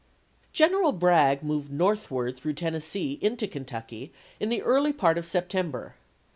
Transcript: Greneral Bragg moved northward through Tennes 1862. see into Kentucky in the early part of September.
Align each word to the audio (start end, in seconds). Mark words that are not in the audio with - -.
Greneral 0.51 0.97
Bragg 0.97 1.43
moved 1.43 1.71
northward 1.71 2.35
through 2.35 2.53
Tennes 2.53 2.73
1862. 2.89 2.89
see 2.89 3.19
into 3.23 3.47
Kentucky 3.47 4.11
in 4.39 4.49
the 4.49 4.63
early 4.63 4.93
part 4.93 5.19
of 5.19 5.27
September. 5.27 5.93